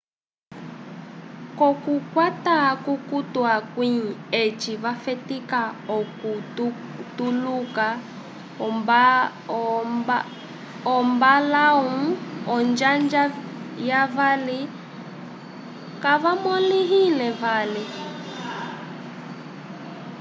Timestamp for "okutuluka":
5.97-7.87